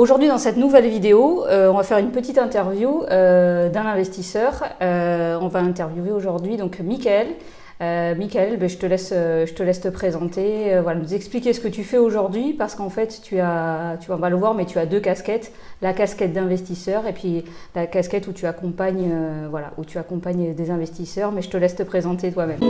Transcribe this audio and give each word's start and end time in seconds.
aujourd'hui, 0.00 0.28
dans 0.28 0.38
cette 0.38 0.56
nouvelle 0.56 0.88
vidéo, 0.88 1.44
on 1.48 1.74
va 1.74 1.82
faire 1.82 1.98
une 1.98 2.10
petite 2.10 2.38
interview 2.38 3.04
d'un 3.08 3.86
investisseur. 3.86 4.64
on 4.80 5.48
va 5.48 5.60
interviewer 5.60 6.10
aujourd'hui 6.10 6.56
donc 6.56 6.80
Michael. 6.80 7.28
Euh, 7.82 8.14
Michael, 8.14 8.58
ben, 8.58 8.68
je, 8.68 8.76
te 8.76 8.84
laisse, 8.84 9.10
euh, 9.14 9.46
je 9.46 9.54
te 9.54 9.62
laisse 9.62 9.80
te 9.80 9.88
présenter, 9.88 10.74
euh, 10.74 10.82
voilà, 10.82 11.00
nous 11.00 11.14
expliquer 11.14 11.54
ce 11.54 11.60
que 11.60 11.68
tu 11.68 11.82
fais 11.82 11.96
aujourd'hui, 11.96 12.52
parce 12.52 12.74
qu'en 12.74 12.90
fait, 12.90 13.20
tu 13.22 13.38
as, 13.38 13.96
tu 14.00 14.10
vas 14.10 14.28
le 14.28 14.36
voir, 14.36 14.52
mais 14.52 14.66
tu 14.66 14.78
as 14.78 14.84
deux 14.84 15.00
casquettes, 15.00 15.50
la 15.80 15.94
casquette 15.94 16.34
d'investisseur 16.34 17.06
et 17.06 17.14
puis 17.14 17.42
la 17.74 17.86
casquette 17.86 18.28
où 18.28 18.32
tu 18.32 18.44
accompagnes, 18.44 19.10
voilà, 19.48 19.70
où 19.78 19.84
tu 19.86 19.96
accompagnes 19.96 20.54
des 20.54 20.70
investisseurs. 20.70 21.32
Mais 21.32 21.40
je 21.40 21.48
te 21.48 21.56
laisse 21.56 21.74
te 21.74 21.82
présenter 21.82 22.30
toi-même. 22.32 22.60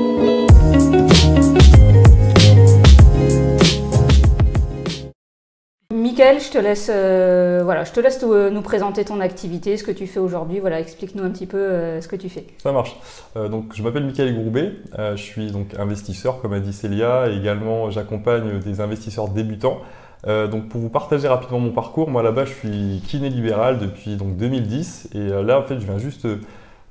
Je 6.20 6.50
te 6.50 6.58
laisse, 6.58 6.90
euh, 6.92 7.62
voilà, 7.64 7.84
je 7.84 7.92
te 7.92 8.00
laisse 8.00 8.22
euh, 8.24 8.50
nous 8.50 8.60
présenter 8.60 9.06
ton 9.06 9.20
activité, 9.20 9.78
ce 9.78 9.84
que 9.84 9.90
tu 9.90 10.06
fais 10.06 10.20
aujourd'hui. 10.20 10.60
Voilà, 10.60 10.78
explique-nous 10.78 11.24
un 11.24 11.30
petit 11.30 11.46
peu 11.46 11.56
euh, 11.56 12.02
ce 12.02 12.08
que 12.08 12.16
tu 12.16 12.28
fais. 12.28 12.46
Ça 12.58 12.72
marche. 12.72 12.94
donc, 13.34 13.72
je 13.74 13.82
m'appelle 13.82 14.04
Michael 14.04 14.34
Groubet. 14.34 14.72
je 14.98 15.22
suis 15.22 15.50
donc 15.50 15.68
investisseur, 15.78 16.42
comme 16.42 16.52
a 16.52 16.60
dit 16.60 16.74
Célia, 16.74 17.30
et 17.30 17.36
également 17.38 17.90
j'accompagne 17.90 18.58
des 18.58 18.82
investisseurs 18.82 19.28
débutants. 19.28 19.78
donc, 20.26 20.68
pour 20.68 20.82
vous 20.82 20.90
partager 20.90 21.26
rapidement 21.26 21.58
mon 21.58 21.72
parcours, 21.72 22.10
moi 22.10 22.22
là-bas, 22.22 22.44
je 22.44 22.52
suis 22.52 23.02
kiné 23.06 23.30
libéral 23.30 23.78
depuis 23.78 24.16
donc 24.16 24.36
2010, 24.36 25.10
et 25.14 25.28
là, 25.42 25.58
en 25.58 25.62
fait, 25.62 25.80
je 25.80 25.86
viens 25.86 25.98
juste 25.98 26.28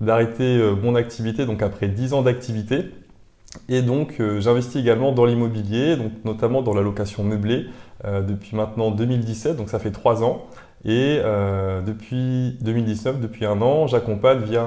d'arrêter 0.01 0.59
mon 0.81 0.95
activité, 0.95 1.45
donc 1.45 1.61
après 1.61 1.87
10 1.87 2.13
ans 2.13 2.23
d'activité. 2.23 2.85
Et 3.67 3.81
donc, 3.81 4.21
j'investis 4.39 4.79
également 4.81 5.11
dans 5.11 5.25
l'immobilier, 5.25 5.97
notamment 6.23 6.61
dans 6.61 6.73
la 6.73 6.81
location 6.81 7.23
meublée. 7.23 7.65
Euh, 8.05 8.21
depuis 8.21 8.55
maintenant 8.55 8.91
2017, 8.91 9.57
donc 9.57 9.69
ça 9.69 9.79
fait 9.79 9.91
trois 9.91 10.23
ans. 10.23 10.45
Et 10.85 11.19
euh, 11.19 11.81
depuis 11.81 12.57
2019, 12.61 13.19
depuis 13.19 13.45
un 13.45 13.61
an, 13.61 13.87
j'accompagne 13.87 14.39
via 14.39 14.65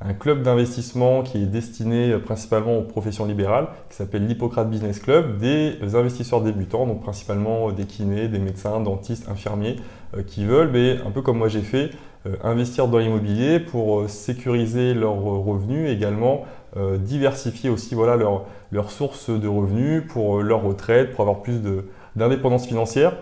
un, 0.00 0.12
club 0.12 0.42
d'investissement 0.42 1.22
qui 1.22 1.42
est 1.42 1.46
destiné 1.46 2.18
principalement 2.18 2.76
aux 2.76 2.82
professions 2.82 3.24
libérales, 3.24 3.68
qui 3.88 3.96
s'appelle 3.96 4.26
l'Hippocrate 4.26 4.68
Business 4.68 5.00
Club, 5.00 5.38
des 5.38 5.78
investisseurs 5.94 6.42
débutants, 6.42 6.86
donc 6.86 7.00
principalement 7.00 7.72
des 7.72 7.86
kinés, 7.86 8.28
des 8.28 8.38
médecins, 8.38 8.78
dentistes, 8.80 9.26
infirmiers, 9.30 9.76
euh, 10.14 10.22
qui 10.22 10.44
veulent, 10.44 10.70
mais 10.70 10.98
un 11.06 11.10
peu 11.10 11.22
comme 11.22 11.38
moi 11.38 11.48
j'ai 11.48 11.62
fait, 11.62 11.90
investir 12.42 12.88
dans 12.88 12.98
l'immobilier 12.98 13.60
pour 13.60 14.10
sécuriser 14.10 14.94
leurs 14.94 15.14
revenus, 15.14 15.88
également 15.88 16.44
diversifier 16.98 17.70
aussi 17.70 17.94
voilà, 17.94 18.16
leurs 18.70 18.90
sources 18.90 19.30
de 19.30 19.48
revenus 19.48 20.04
pour 20.08 20.42
leur 20.42 20.62
retraite, 20.62 21.12
pour 21.12 21.22
avoir 21.22 21.42
plus 21.42 21.62
d'indépendance 22.14 22.66
financière 22.66 23.12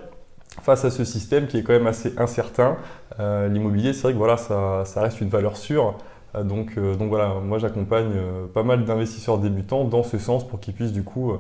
face 0.63 0.85
à 0.85 0.91
ce 0.91 1.05
système 1.05 1.47
qui 1.47 1.59
est 1.59 1.63
quand 1.63 1.73
même 1.73 1.87
assez 1.87 2.15
incertain. 2.17 2.77
Euh, 3.21 3.49
l'immobilier, 3.49 3.93
c'est 3.93 4.03
vrai 4.03 4.13
que 4.13 4.19
voilà, 4.19 4.37
ça, 4.37 4.85
reste 4.97 5.21
une 5.21 5.29
valeur 5.29 5.57
sûre. 5.57 5.99
Euh, 6.35 6.43
donc, 6.43 6.75
euh, 6.77 6.95
donc 6.95 7.09
voilà, 7.09 7.35
moi 7.43 7.59
j'accompagne 7.59 8.13
pas 8.53 8.63
mal 8.63 8.85
d'investisseurs 8.85 9.39
débutants 9.39 9.85
dans 9.85 10.03
ce 10.03 10.19
sens 10.19 10.47
pour 10.47 10.61
qu'ils 10.61 10.75
puissent 10.75 10.93
du 10.93 11.05
coup 11.05 11.33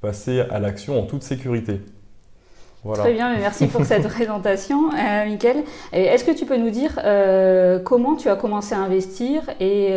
passer 0.00 0.40
à 0.40 0.58
l'action 0.58 0.98
en 0.98 1.04
toute 1.04 1.22
sécurité. 1.22 1.80
Très 2.94 3.12
bien, 3.12 3.36
merci 3.38 3.66
pour 3.66 3.84
cette 3.84 4.08
présentation, 4.08 4.90
euh, 4.90 5.26
Mickaël. 5.26 5.64
Est-ce 5.92 6.24
que 6.24 6.32
tu 6.32 6.46
peux 6.46 6.56
nous 6.56 6.70
dire 6.70 6.98
comment 7.84 8.16
tu 8.16 8.28
as 8.28 8.36
commencé 8.36 8.74
à 8.74 8.78
investir 8.78 9.42
et 9.60 9.94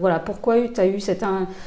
voilà, 0.00 0.18
pourquoi 0.18 0.56
tu 0.68 0.80
as 0.80 0.86
eu 0.86 1.00
cette, 1.00 1.24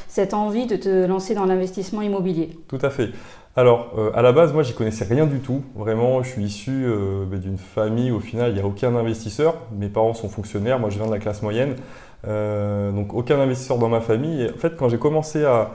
cette 0.08 0.34
envie 0.34 0.66
de 0.66 0.76
te 0.76 1.06
lancer 1.06 1.34
dans 1.34 1.46
l'investissement 1.46 2.02
immobilier? 2.02 2.58
Tout 2.68 2.78
à 2.82 2.90
fait. 2.90 3.10
Alors, 3.58 3.92
euh, 3.98 4.12
à 4.14 4.22
la 4.22 4.30
base, 4.30 4.52
moi, 4.52 4.62
j'y 4.62 4.72
connaissais 4.72 5.04
rien 5.04 5.26
du 5.26 5.40
tout. 5.40 5.64
Vraiment, 5.74 6.22
je 6.22 6.28
suis 6.28 6.44
issu 6.44 6.84
euh, 6.86 7.24
bah, 7.26 7.38
d'une 7.38 7.58
famille, 7.58 8.12
au 8.12 8.20
final, 8.20 8.52
il 8.52 8.54
n'y 8.54 8.60
a 8.60 8.64
aucun 8.64 8.94
investisseur. 8.94 9.56
Mes 9.76 9.88
parents 9.88 10.14
sont 10.14 10.28
fonctionnaires, 10.28 10.78
moi, 10.78 10.90
je 10.90 10.98
viens 10.98 11.08
de 11.08 11.10
la 11.10 11.18
classe 11.18 11.42
moyenne. 11.42 11.74
Euh, 12.28 12.92
donc, 12.92 13.14
aucun 13.14 13.40
investisseur 13.40 13.78
dans 13.78 13.88
ma 13.88 14.00
famille. 14.00 14.42
Et 14.42 14.50
en 14.50 14.58
fait, 14.58 14.76
quand 14.76 14.88
j'ai 14.88 14.98
commencé 14.98 15.44
à, 15.44 15.72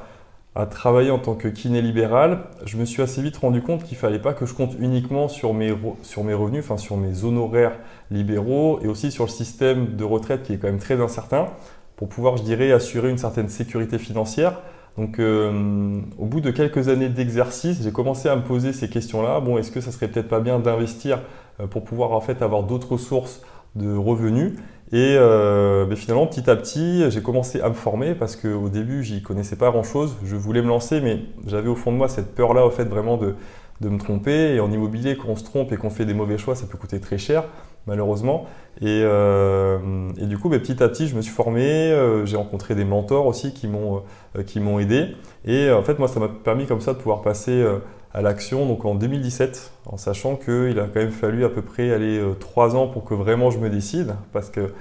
travailler 0.70 1.10
en 1.10 1.18
tant 1.18 1.34
que 1.34 1.48
kiné 1.48 1.82
libéral, 1.82 2.44
je 2.66 2.78
me 2.78 2.86
suis 2.86 3.02
assez 3.02 3.22
vite 3.22 3.38
rendu 3.38 3.62
compte 3.62 3.84
qu'il 3.84 3.98
ne 3.98 4.00
fallait 4.00 4.20
pas 4.20 4.34
que 4.34 4.46
je 4.46 4.54
compte 4.54 4.76
uniquement 4.80 5.28
sur 5.28 5.54
mes, 5.54 5.74
sur 6.04 6.24
mes 6.24 6.34
revenus, 6.34 6.64
enfin 6.64 6.78
sur 6.78 6.96
mes 6.96 7.24
honoraires 7.24 7.74
libéraux 8.12 8.80
et 8.84 8.88
aussi 8.88 9.12
sur 9.12 9.26
le 9.26 9.32
système 9.32 9.96
de 9.96 10.04
retraite 10.04 10.44
qui 10.44 10.54
est 10.54 10.58
quand 10.58 10.68
même 10.68 10.80
très 10.80 11.02
incertain 11.02 11.48
pour 11.96 12.08
pouvoir, 12.08 12.38
je 12.38 12.44
dirais, 12.44 12.72
assurer 12.72 13.10
une 13.10 13.18
certaine 13.18 13.50
sécurité 13.50 13.98
financière. 13.98 14.60
Donc, 14.98 15.18
euh, 15.18 16.00
au 16.20 16.26
bout 16.26 16.40
de 16.40 16.52
quelques 16.52 16.88
années 16.88 17.10
d'exercice, 17.10 17.82
j'ai 17.82 17.92
commencé 17.92 18.30
à 18.30 18.36
me 18.36 18.44
poser 18.44 18.74
ces 18.74 18.90
questions-là. 18.90 19.40
Bon, 19.40 19.58
est-ce 19.58 19.72
que 19.72 19.82
ça 19.82 19.92
serait 19.92 20.08
peut-être 20.08 20.28
pas 20.28 20.40
bien 20.40 20.60
d'investir 20.60 21.22
euh, 21.60 21.68
pour 21.68 21.84
pouvoir 21.84 22.12
en 22.12 22.22
fait 22.22 22.42
avoir 22.44 22.64
d'autres 22.64 22.98
sources 22.98 23.42
de 23.76 23.96
revenus? 23.96 24.54
Et 24.94 25.16
euh, 25.18 25.86
ben, 25.86 25.98
finalement, 25.98 26.28
petit 26.28 26.48
à 26.52 26.56
petit, 26.56 27.10
j'ai 27.10 27.24
commencé 27.24 27.60
à 27.60 27.70
me 27.70 27.74
former 27.74 28.14
parce 28.14 28.36
qu'au 28.36 28.70
début, 28.70 29.04
j'y 29.04 29.24
connaissais 29.24 29.56
pas 29.56 29.72
grand-chose. 29.72 30.16
Je 30.24 30.36
voulais 30.36 30.62
me 30.62 30.68
lancer, 30.68 31.02
mais 31.02 31.22
j'avais 31.48 31.68
au 31.68 31.76
fond 31.76 31.92
de 31.92 31.98
moi 31.98 32.08
cette 32.08 32.36
peur-là, 32.36 32.64
au 32.64 32.70
fait, 32.70 32.86
vraiment 32.86 33.18
de, 33.18 33.34
de 33.82 33.90
me 33.90 33.98
tromper. 33.98 34.54
Et 34.54 34.60
en 34.60 34.72
immobilier, 34.72 35.18
quand 35.18 35.30
on 35.30 35.36
se 35.36 35.44
trompe 35.44 35.72
et 35.72 35.78
qu'on 35.78 35.90
fait 35.90 36.06
des 36.06 36.14
mauvais 36.14 36.38
choix, 36.38 36.54
ça 36.54 36.68
peut 36.68 36.78
coûter 36.78 37.00
très 37.00 37.18
cher 37.18 37.46
malheureusement. 37.88 38.46
Et, 38.82 39.02
euh, 39.04 40.10
et, 40.18 40.28
du 40.28 40.38
coup, 40.38 40.48
bah, 40.48 40.60
petit 40.60 40.82
à 40.82 40.88
petit, 40.88 41.08
je 41.08 41.16
me 41.16 41.22
suis 41.22 41.34
formé, 41.34 41.92
euh, 41.92 42.26
j'ai 42.26 42.38
rencontré 42.38 42.76
des 42.76 42.86
mentors 42.86 43.26
aussi 43.26 43.52
qui 43.54 43.68
m'ont 43.68 44.04
qui 44.46 44.60
m'ont 44.60 44.78
aidé. 44.78 45.16
Et 45.44 45.72
en 45.72 45.82
fait, 45.82 45.98
moi, 45.98 46.08
ça 46.08 46.20
m'a 46.20 46.30
permis 46.30 46.68
comme 46.68 46.82
ça 46.82 46.94
de 46.94 47.00
pouvoir 47.00 47.24
passer 47.24 47.66
à 48.14 48.22
l'action 48.22 48.66
donc 48.66 48.86
en 48.86 48.96
2017, 48.96 49.72
en 49.88 49.98
sachant 49.98 50.36
qu'il 50.36 50.80
a 50.80 50.84
quand 50.84 51.00
même 51.00 51.12
fallu 51.12 51.46
à 51.46 51.50
peu 51.50 51.62
près 51.62 51.92
aller 51.92 52.22
trois 52.40 52.76
ans 52.76 52.88
pour 52.88 53.04
que 53.04 53.14
vraiment 53.14 53.50
je 53.50 53.58
me 53.58 53.70
décide, 53.70 54.16
parce 54.32 54.50
que 54.50 54.74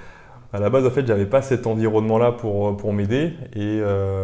à 0.55 0.59
la 0.59 0.69
base, 0.69 0.85
en 0.85 0.91
fait, 0.91 1.07
j'avais 1.07 1.25
pas 1.25 1.41
cet 1.41 1.65
environnement-là 1.65 2.31
pour, 2.31 2.77
pour 2.77 2.93
m'aider. 2.93 3.33
Et, 3.55 3.79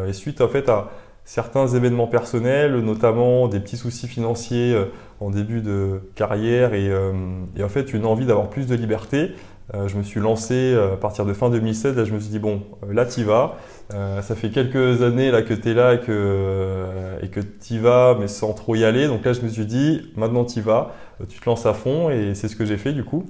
et, 0.08 0.14
suite 0.14 0.42
en 0.42 0.48
fait 0.48 0.70
à 0.70 0.92
certains 1.30 1.68
événements 1.68 2.08
personnels, 2.08 2.80
notamment 2.80 3.48
des 3.48 3.60
petits 3.60 3.78
soucis 3.78 4.08
financiers 4.08 4.74
euh, 4.74 4.86
en 5.20 5.30
début 5.30 5.62
de 5.62 6.02
carrière 6.16 6.74
et, 6.74 6.90
euh, 6.90 7.14
et 7.56 7.64
en 7.64 7.70
fait 7.70 7.94
une 7.94 8.08
envie 8.08 8.26
d'avoir 8.26 8.50
plus 8.50 8.66
de 8.66 8.74
liberté. 8.74 9.34
Euh, 9.76 9.88
je 9.88 9.98
me 9.98 10.04
suis 10.04 10.20
lancé 10.20 10.76
à 10.76 10.98
partir 10.98 11.26
de 11.26 11.34
fin 11.34 11.50
2016, 11.50 11.96
là 11.96 12.04
je 12.04 12.14
me 12.14 12.20
suis 12.20 12.30
dit 12.30 12.40
bon, 12.40 12.64
là 12.90 13.06
t'y 13.06 13.24
vas. 13.24 13.56
ça 13.90 14.36
fait 14.36 14.50
quelques 14.50 15.02
années 15.04 15.32
là 15.32 15.42
que 15.42 15.54
tu 15.54 15.70
es 15.70 15.74
là 15.74 15.94
et 15.94 16.00
que, 16.00 16.86
et 17.22 17.28
que 17.28 17.40
t'y 17.40 17.78
vas 17.80 18.16
mais 18.20 18.28
sans 18.28 18.54
trop 18.54 18.76
y 18.76 18.84
aller. 18.84 19.08
Donc 19.08 19.24
là 19.26 19.34
je 19.34 19.42
me 19.42 19.50
suis 19.50 19.66
dit 19.66 20.12
maintenant 20.16 20.44
t'y 20.44 20.62
vas, 20.62 20.96
tu 21.28 21.40
te 21.40 21.46
lances 21.50 21.66
à 21.66 21.74
fond 21.74 22.10
et 22.10 22.34
c'est 22.36 22.48
ce 22.48 22.56
que 22.56 22.66
j'ai 22.66 22.78
fait 22.78 22.94
du 22.94 23.04
coup. 23.04 23.26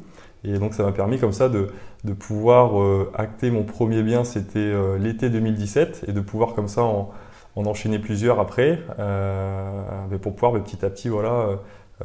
Et 0.45 0.57
donc 0.57 0.73
ça 0.73 0.83
m'a 0.83 0.93
permis 0.93 1.19
comme 1.19 1.33
ça 1.33 1.49
de, 1.49 1.67
de 2.05 2.13
pouvoir 2.13 2.71
acter 3.13 3.51
mon 3.51 3.63
premier 3.63 4.03
bien, 4.03 4.23
c'était 4.23 4.73
l'été 4.97 5.29
2017 5.29 6.05
et 6.07 6.13
de 6.13 6.21
pouvoir 6.21 6.53
comme 6.53 6.69
ça 6.69 6.83
en 6.83 7.11
en 7.55 7.65
enchaîner 7.65 7.99
plusieurs 7.99 8.39
après, 8.39 8.79
euh, 8.99 10.17
pour 10.21 10.35
pouvoir 10.35 10.53
petit 10.63 10.85
à 10.85 10.89
petit 10.89 11.09
voilà, 11.09 11.31
euh, 11.31 11.55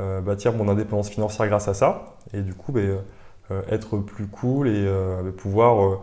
euh, 0.00 0.20
bâtir 0.20 0.52
mon 0.52 0.68
indépendance 0.68 1.10
financière 1.10 1.46
grâce 1.48 1.68
à 1.68 1.74
ça. 1.74 2.16
Et 2.32 2.42
du 2.42 2.54
coup, 2.54 2.72
être 3.70 3.98
plus 3.98 4.26
cool 4.26 4.68
et 4.68 4.86
pouvoir 5.36 6.00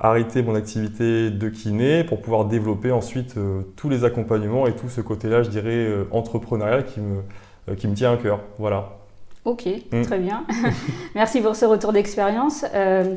arrêter 0.00 0.42
mon 0.42 0.54
activité 0.54 1.30
de 1.30 1.48
kiné 1.48 2.04
pour 2.04 2.20
pouvoir 2.20 2.46
développer 2.46 2.92
ensuite 2.92 3.34
tous 3.76 3.88
les 3.88 4.04
accompagnements 4.04 4.66
et 4.66 4.74
tout 4.74 4.88
ce 4.88 5.00
côté-là, 5.00 5.42
je 5.42 5.50
dirais, 5.50 5.88
entrepreneurial 6.10 6.84
qui 6.84 7.00
me, 7.00 7.74
qui 7.74 7.88
me 7.88 7.94
tient 7.94 8.12
à 8.12 8.16
cœur. 8.16 8.40
Voilà. 8.58 8.98
Ok, 9.46 9.66
mm. 9.92 10.02
très 10.02 10.18
bien. 10.18 10.44
Merci 11.14 11.40
pour 11.40 11.56
ce 11.56 11.64
retour 11.64 11.92
d'expérience. 11.92 12.66
Euh, 12.74 13.14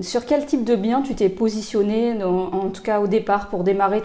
sur 0.00 0.24
quel 0.24 0.46
type 0.46 0.64
de 0.64 0.74
bien 0.74 1.02
tu 1.02 1.14
t'es 1.14 1.28
positionné, 1.28 2.22
en 2.24 2.70
tout 2.70 2.82
cas 2.82 3.00
au 3.00 3.06
départ, 3.06 3.50
pour 3.50 3.62
démarrer 3.62 4.00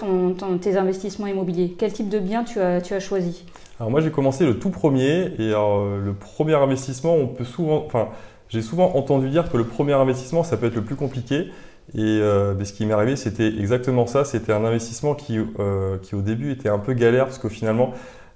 tes 0.59 0.75
investissements 0.75 1.27
immobiliers? 1.27 1.75
Quel 1.77 1.93
type 1.93 2.09
de 2.09 2.19
bien 2.19 2.43
tu 2.43 2.59
as, 2.59 2.81
tu 2.81 2.93
as 2.93 2.99
choisi? 2.99 3.45
Alors 3.79 3.89
moi 3.89 4.01
j'ai 4.01 4.11
commencé 4.11 4.45
le 4.45 4.59
tout 4.59 4.71
premier 4.71 5.31
et 5.39 5.51
le 5.51 6.11
premier 6.11 6.55
investissement, 6.55 7.15
on 7.15 7.27
peut 7.27 7.45
souvent, 7.45 7.85
enfin 7.85 8.09
j'ai 8.49 8.61
souvent 8.61 8.97
entendu 8.97 9.29
dire 9.29 9.49
que 9.49 9.55
le 9.55 9.63
premier 9.63 9.93
investissement 9.93 10.43
ça 10.43 10.57
peut 10.57 10.65
être 10.65 10.75
le 10.75 10.83
plus 10.83 10.97
compliqué. 10.97 11.51
Et 11.95 12.01
euh, 12.21 12.53
ben, 12.53 12.65
ce 12.65 12.73
qui 12.73 12.85
m'est 12.85 12.93
arrivé, 12.93 13.15
c'était 13.15 13.47
exactement 13.47 14.05
ça. 14.05 14.23
C'était 14.23 14.53
un 14.53 14.63
investissement 14.63 15.15
qui, 15.15 15.39
euh, 15.59 15.97
qui, 16.01 16.15
au 16.15 16.21
début, 16.21 16.51
était 16.51 16.69
un 16.69 16.77
peu 16.77 16.93
galère 16.93 17.25
parce 17.25 17.39
que 17.39 17.49
finalement, 17.49 17.93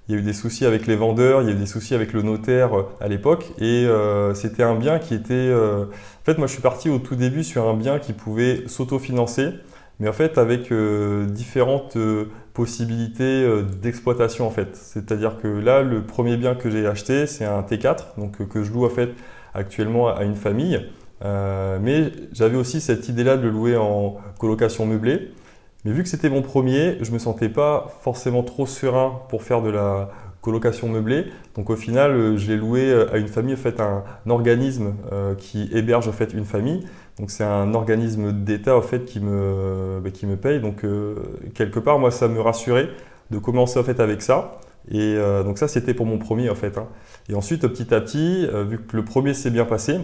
il 0.08 0.14
y 0.14 0.18
a 0.18 0.20
eu 0.20 0.22
des 0.22 0.34
soucis 0.34 0.66
avec 0.66 0.86
les 0.86 0.96
vendeurs, 0.96 1.40
il 1.42 1.48
y 1.48 1.50
a 1.50 1.54
eu 1.54 1.58
des 1.58 1.66
soucis 1.66 1.94
avec 1.94 2.12
le 2.12 2.22
notaire 2.22 2.78
euh, 2.78 2.82
à 3.00 3.08
l'époque, 3.08 3.52
et 3.58 3.86
euh, 3.86 4.34
c'était 4.34 4.62
un 4.62 4.74
bien 4.74 4.98
qui 4.98 5.14
était... 5.14 5.32
Euh, 5.32 5.84
en 5.84 6.24
fait, 6.24 6.36
moi, 6.38 6.46
je 6.46 6.52
suis 6.52 6.62
parti 6.62 6.90
au 6.90 6.98
tout 6.98 7.16
début 7.16 7.44
sur 7.44 7.68
un 7.68 7.74
bien 7.74 7.98
qui 7.98 8.12
pouvait 8.12 8.64
s'autofinancer, 8.66 9.50
mais 10.00 10.08
en 10.08 10.12
fait 10.12 10.38
avec 10.38 10.72
différentes 11.28 11.96
possibilités 12.52 13.48
d'exploitation 13.80 14.44
en 14.44 14.50
fait. 14.50 14.74
C'est-à-dire 14.74 15.36
que 15.40 15.46
là, 15.46 15.82
le 15.82 16.02
premier 16.02 16.36
bien 16.36 16.56
que 16.56 16.68
j'ai 16.68 16.84
acheté, 16.84 17.28
c'est 17.28 17.44
un 17.44 17.60
T4, 17.60 18.18
donc 18.18 18.48
que 18.48 18.64
je 18.64 18.72
loue 18.72 18.86
en 18.86 18.88
fait 18.88 19.10
actuellement 19.52 20.08
à 20.08 20.24
une 20.24 20.34
famille, 20.34 20.84
mais 21.22 22.10
j'avais 22.32 22.56
aussi 22.56 22.80
cette 22.80 23.08
idée-là 23.08 23.36
de 23.36 23.42
le 23.42 23.50
louer 23.50 23.76
en 23.76 24.16
colocation 24.38 24.84
meublée. 24.84 25.30
Mais 25.84 25.92
vu 25.92 26.02
que 26.02 26.08
c'était 26.08 26.30
mon 26.30 26.42
premier, 26.42 26.96
je 27.02 27.12
me 27.12 27.18
sentais 27.18 27.48
pas 27.48 27.92
forcément 28.00 28.42
trop 28.42 28.66
serein 28.66 29.20
pour 29.28 29.42
faire 29.42 29.60
de 29.60 29.68
la 29.68 30.10
colocation 30.40 30.88
meublée. 30.88 31.26
Donc 31.56 31.70
au 31.70 31.76
final, 31.76 32.36
je 32.36 32.48
l'ai 32.48 32.56
loué 32.56 32.92
à 33.12 33.18
une 33.18 33.28
famille, 33.28 33.54
en 33.54 33.58
fait, 33.58 33.80
un, 33.80 34.02
organisme 34.28 34.94
qui 35.38 35.68
héberge 35.72 36.08
en 36.08 36.12
fait 36.12 36.32
une 36.32 36.44
famille. 36.44 36.86
Donc 37.18 37.30
c'est 37.30 37.44
un 37.44 37.74
organisme 37.74 38.32
d'État 38.32 38.76
en 38.76 38.82
fait 38.82 39.04
qui 39.04 39.20
me, 39.20 40.00
bah, 40.02 40.10
qui 40.10 40.26
me 40.26 40.36
paye. 40.36 40.60
Donc 40.60 40.84
quelque 41.54 41.78
part, 41.78 41.98
moi, 41.98 42.10
ça 42.10 42.28
me 42.28 42.40
rassurait 42.40 42.88
de 43.30 43.38
commencer 43.38 43.78
en 43.78 43.84
fait 43.84 44.00
avec 44.00 44.22
ça. 44.22 44.60
Et 44.90 45.16
donc 45.44 45.58
ça, 45.58 45.68
c'était 45.68 45.94
pour 45.94 46.06
mon 46.06 46.18
premier 46.18 46.48
en 46.48 46.54
fait. 46.54 46.78
Hein. 46.78 46.88
Et 47.28 47.34
ensuite, 47.34 47.66
petit 47.66 47.94
à 47.94 48.00
petit, 48.00 48.46
vu 48.68 48.78
que 48.78 48.96
le 48.96 49.04
premier 49.04 49.34
s'est 49.34 49.50
bien 49.50 49.64
passé, 49.64 49.98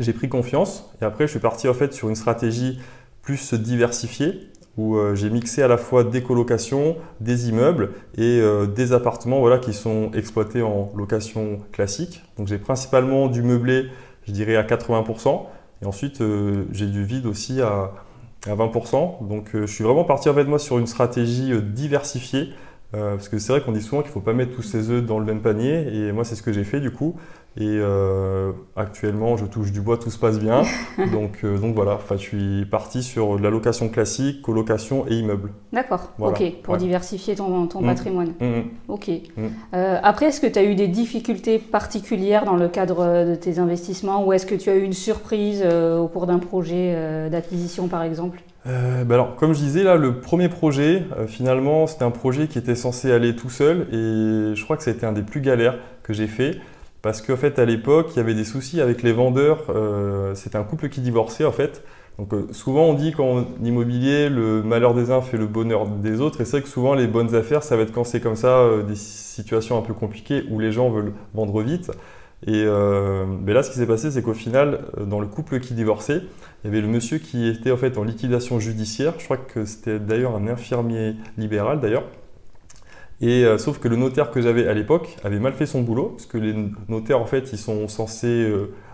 j'ai 0.00 0.12
pris 0.12 0.28
confiance. 0.28 0.90
Et 1.00 1.04
après, 1.04 1.26
je 1.26 1.32
suis 1.32 1.40
parti 1.40 1.68
en 1.68 1.74
fait 1.74 1.92
sur 1.94 2.08
une 2.08 2.16
stratégie 2.16 2.78
plus 3.22 3.52
diversifiée 3.54 4.48
où 4.78 4.96
euh, 4.96 5.16
j'ai 5.16 5.28
mixé 5.28 5.60
à 5.62 5.68
la 5.68 5.76
fois 5.76 6.04
des 6.04 6.22
colocations, 6.22 6.96
des 7.20 7.48
immeubles 7.48 7.90
et 8.16 8.40
euh, 8.40 8.66
des 8.66 8.92
appartements 8.92 9.40
voilà, 9.40 9.58
qui 9.58 9.74
sont 9.74 10.10
exploités 10.14 10.62
en 10.62 10.90
location 10.96 11.58
classique. 11.72 12.22
Donc 12.38 12.46
j'ai 12.46 12.58
principalement 12.58 13.26
du 13.26 13.42
meublé, 13.42 13.90
je 14.26 14.32
dirais 14.32 14.56
à 14.56 14.62
80%, 14.62 15.42
et 15.82 15.86
ensuite 15.86 16.20
euh, 16.20 16.64
j'ai 16.70 16.86
du 16.86 17.04
vide 17.04 17.26
aussi 17.26 17.60
à, 17.60 17.90
à 18.46 18.54
20%. 18.54 19.26
Donc 19.26 19.50
je 19.52 19.66
suis 19.66 19.82
vraiment 19.82 20.04
parti 20.04 20.30
en 20.30 20.34
fait 20.34 20.44
moi 20.44 20.60
sur 20.60 20.78
une 20.78 20.86
stratégie 20.86 21.52
diversifiée 21.60 22.52
parce 22.90 23.28
que 23.28 23.38
c'est 23.38 23.52
vrai 23.52 23.60
qu'on 23.60 23.72
dit 23.72 23.82
souvent 23.82 24.00
qu'il 24.00 24.08
ne 24.08 24.14
faut 24.14 24.20
pas 24.20 24.32
mettre 24.32 24.56
tous 24.56 24.62
ses 24.62 24.88
œufs 24.88 25.04
dans 25.04 25.18
le 25.18 25.26
même 25.26 25.42
panier, 25.42 25.94
et 25.94 26.10
moi 26.10 26.24
c'est 26.24 26.34
ce 26.34 26.42
que 26.42 26.54
j'ai 26.54 26.64
fait 26.64 26.80
du 26.80 26.90
coup. 26.90 27.16
Et 27.60 27.64
euh, 27.66 28.52
actuellement, 28.76 29.36
je 29.36 29.44
touche 29.44 29.72
du 29.72 29.80
bois, 29.80 29.98
tout 29.98 30.10
se 30.10 30.18
passe 30.18 30.38
bien. 30.38 30.62
donc, 31.12 31.40
euh, 31.42 31.58
donc 31.58 31.74
voilà, 31.74 31.98
je 32.10 32.16
suis 32.16 32.66
parti 32.66 33.02
sur 33.02 33.38
la 33.38 33.50
location 33.50 33.88
classique, 33.88 34.42
colocation 34.42 35.04
et 35.08 35.14
immeuble. 35.14 35.50
D'accord, 35.72 36.12
ok, 36.20 36.62
pour 36.62 36.76
diversifier 36.76 37.34
ton, 37.34 37.66
ton 37.66 37.82
mmh. 37.82 37.86
patrimoine. 37.86 38.32
Mmh, 38.40 38.46
mmh. 38.46 38.62
Ok. 38.88 39.10
après, 39.72 40.26
est-ce 40.26 40.40
que 40.40 40.46
tu 40.46 40.58
as 40.58 40.64
eu 40.64 40.76
des 40.76 40.88
difficultés 40.88 41.58
particulières 41.58 42.44
dans 42.44 42.56
le 42.56 42.68
cadre 42.68 43.24
de 43.26 43.34
tes 43.34 43.58
investissements, 43.58 44.24
ou 44.24 44.32
est-ce 44.32 44.46
que 44.46 44.54
tu 44.54 44.70
as 44.70 44.76
eu 44.76 44.82
une 44.82 44.92
surprise 44.92 45.64
au 45.64 46.06
cours 46.06 46.26
d'un 46.26 46.38
projet 46.38 47.28
d'acquisition 47.28 47.88
par 47.88 48.04
exemple? 48.04 48.40
Euh, 48.68 49.04
bah 49.04 49.14
alors, 49.14 49.36
comme 49.36 49.54
je 49.54 49.60
disais, 49.60 49.82
là, 49.82 49.96
le 49.96 50.20
premier 50.20 50.48
projet, 50.48 51.04
euh, 51.16 51.26
finalement, 51.26 51.86
c'était 51.86 52.04
un 52.04 52.10
projet 52.10 52.48
qui 52.48 52.58
était 52.58 52.74
censé 52.74 53.10
aller 53.12 53.34
tout 53.34 53.50
seul 53.50 53.86
et 53.92 54.54
je 54.54 54.64
crois 54.64 54.76
que 54.76 54.82
ça 54.82 54.90
a 54.90 54.94
été 54.94 55.06
un 55.06 55.12
des 55.12 55.22
plus 55.22 55.40
galères 55.40 55.76
que 56.02 56.12
j'ai 56.12 56.26
fait 56.26 56.58
parce 57.02 57.22
qu'en 57.22 57.36
fait, 57.36 57.58
à 57.58 57.64
l'époque, 57.64 58.10
il 58.14 58.16
y 58.18 58.20
avait 58.20 58.34
des 58.34 58.44
soucis 58.44 58.80
avec 58.80 59.02
les 59.02 59.12
vendeurs. 59.12 59.64
Euh, 59.70 60.34
c'était 60.34 60.56
un 60.56 60.64
couple 60.64 60.88
qui 60.88 61.00
divorçait, 61.00 61.44
en 61.44 61.52
fait. 61.52 61.82
Donc, 62.18 62.32
souvent, 62.50 62.86
on 62.86 62.94
dit 62.94 63.12
qu'en 63.12 63.44
immobilier, 63.62 64.28
le 64.28 64.62
malheur 64.62 64.94
des 64.94 65.10
uns 65.10 65.20
fait 65.20 65.36
le 65.36 65.46
bonheur 65.46 65.86
des 65.86 66.20
autres. 66.20 66.40
Et 66.40 66.44
c'est 66.44 66.52
vrai 66.52 66.62
que 66.62 66.68
souvent, 66.68 66.94
les 66.94 67.06
bonnes 67.06 67.34
affaires, 67.34 67.62
ça 67.62 67.76
va 67.76 67.82
être 67.82 67.92
quand 67.92 68.04
c'est 68.04 68.20
comme 68.20 68.34
ça, 68.34 68.66
des 68.86 68.96
situations 68.96 69.78
un 69.78 69.82
peu 69.82 69.94
compliquées 69.94 70.42
où 70.50 70.58
les 70.58 70.72
gens 70.72 70.90
veulent 70.90 71.12
vendre 71.32 71.62
vite. 71.62 71.92
Et 72.46 72.62
euh, 72.64 73.26
mais 73.26 73.52
là, 73.52 73.62
ce 73.62 73.70
qui 73.70 73.78
s'est 73.78 73.86
passé, 73.86 74.10
c'est 74.10 74.22
qu'au 74.22 74.34
final, 74.34 74.84
euh, 74.96 75.04
dans 75.04 75.20
le 75.20 75.26
couple 75.26 75.58
qui 75.58 75.74
divorçait, 75.74 76.22
il 76.62 76.68
y 76.68 76.70
avait 76.70 76.80
le 76.80 76.86
monsieur 76.86 77.18
qui 77.18 77.48
était 77.48 77.72
en 77.72 77.76
fait 77.76 77.98
en 77.98 78.04
liquidation 78.04 78.60
judiciaire. 78.60 79.14
Je 79.18 79.24
crois 79.24 79.38
que 79.38 79.64
c'était 79.64 79.98
d'ailleurs 79.98 80.36
un 80.36 80.46
infirmier 80.46 81.16
libéral 81.36 81.80
d'ailleurs. 81.80 82.04
Et 83.20 83.44
euh, 83.44 83.58
sauf 83.58 83.78
que 83.78 83.88
le 83.88 83.96
notaire 83.96 84.30
que 84.30 84.40
j'avais 84.40 84.68
à 84.68 84.74
l'époque 84.74 85.16
avait 85.24 85.38
mal 85.38 85.52
fait 85.52 85.66
son 85.66 85.82
boulot, 85.82 86.10
parce 86.16 86.26
que 86.26 86.38
les 86.38 86.54
notaires 86.88 87.20
en 87.20 87.26
fait, 87.26 87.52
ils 87.52 87.58
sont 87.58 87.88
censés 87.88 88.52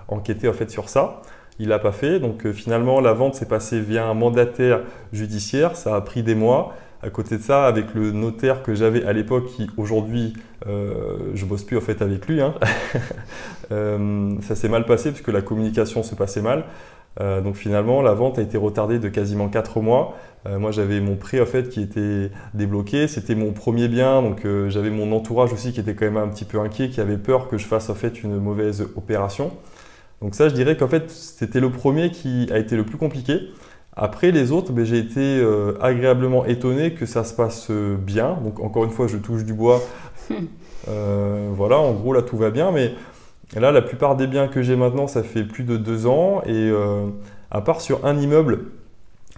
enquêter 0.09 0.49
en 0.49 0.53
fait 0.53 0.71
sur 0.71 0.89
ça. 0.89 1.23
Il 1.61 1.69
l'a 1.69 1.79
pas 1.79 1.93
fait, 1.93 2.19
donc 2.19 2.51
finalement 2.51 3.01
la 3.01 3.13
vente 3.13 3.37
s'est 3.37 3.47
passée 3.47 3.81
via 3.81 4.07
un 4.07 4.15
mandataire 4.15 4.81
judiciaire. 5.13 5.77
Ça 5.77 5.95
a 5.95 6.01
pris 6.01 6.23
des 6.23 6.35
mois. 6.35 6.75
À 7.05 7.11
côté 7.11 7.37
de 7.37 7.43
ça, 7.43 7.67
avec 7.67 7.93
le 7.93 8.13
notaire 8.13 8.63
que 8.63 8.75
j'avais 8.75 9.05
à 9.05 9.13
l'époque, 9.13 9.45
qui 9.49 9.69
aujourd'hui, 9.77 10.33
euh, 10.67 11.19
je 11.35 11.45
bosse 11.45 11.63
plus 11.63 11.77
en 11.77 11.83
fait 11.83 12.01
avec 12.01 12.27
lui, 12.27 12.41
hein. 12.41 12.55
euh, 13.73 14.31
ça 14.41 14.55
s'est 14.55 14.71
mal 14.71 14.87
passé 14.87 15.11
puisque 15.11 15.29
la 15.29 15.43
communication 15.43 16.03
se 16.03 16.15
passait 16.15 16.41
mal. 16.41 16.65
Euh, 17.21 17.41
donc 17.41 17.57
finalement, 17.57 18.03
la 18.03 18.13
vente 18.13 18.39
a 18.39 18.43
été 18.43 18.57
retardée 18.59 18.99
de 18.99 19.09
quasiment 19.09 19.49
4 19.49 19.81
mois. 19.81 20.17
Euh, 20.47 20.59
moi, 20.59 20.73
j'avais 20.73 21.01
mon 21.01 21.17
prêt 21.17 21.41
en 21.41 21.47
fait 21.47 21.69
qui 21.69 21.81
était 21.81 22.31
débloqué. 22.55 23.09
C'était 23.09 23.35
mon 23.35 23.53
premier 23.53 23.89
bien, 23.89 24.23
donc 24.23 24.45
euh, 24.45 24.69
j'avais 24.69 24.91
mon 24.91 25.13
entourage 25.13 25.53
aussi 25.53 25.73
qui 25.73 25.81
était 25.81 25.95
quand 25.95 26.07
même 26.07 26.17
un 26.17 26.29
petit 26.29 26.45
peu 26.45 26.61
inquiet, 26.61 26.91
qui 26.91 27.01
avait 27.01 27.19
peur 27.19 27.49
que 27.49 27.59
je 27.59 27.67
fasse 27.67 27.89
en 27.89 27.95
fait 27.95 28.23
une 28.23 28.39
mauvaise 28.39 28.87
opération. 28.97 29.53
Donc 30.21 30.35
ça, 30.35 30.49
je 30.49 30.55
dirais 30.55 30.77
qu'en 30.77 30.89
fait, 30.89 31.11
c'était 31.11 31.61
le 31.61 31.71
premier 31.71 32.11
qui 32.11 32.49
a 32.53 32.59
été 32.59 32.77
le 32.77 32.85
plus 32.85 32.99
compliqué. 32.99 33.41
Après 33.97 34.33
les 34.33 34.51
autres, 34.51 34.73
ben, 34.73 34.85
j'ai 34.85 34.99
été 34.99 35.41
agréablement 35.81 36.45
étonné 36.47 36.95
que 36.95 37.07
ça 37.07 37.23
se 37.23 37.33
passe 37.35 37.71
bien. 37.71 38.39
Donc 38.43 38.59
encore 38.61 38.85
une 38.85 38.91
fois, 38.91 39.07
je 39.07 39.19
touche 39.19 39.45
du 39.45 39.55
bois. 39.55 39.81
Voilà, 40.87 41.79
en 41.79 41.93
gros 41.95 42.13
là 42.13 42.21
tout 42.21 42.37
va 42.37 42.51
bien. 42.51 42.71
Mais 42.71 42.93
là, 43.57 43.73
la 43.73 43.83
plupart 43.83 44.17
des 44.17 44.27
biens 44.27 44.49
que 44.49 44.63
j'ai 44.63 44.77
maintenant, 44.77 45.07
ça 45.07 45.23
fait 45.23 45.45
plus 45.45 45.65
de 45.65 45.77
deux 45.77 46.07
ans. 46.07 46.43
Et 46.47 46.73
à 47.51 47.61
part 47.61 47.81
sur 47.81 48.05
un 48.05 48.19
immeuble, 48.19 48.67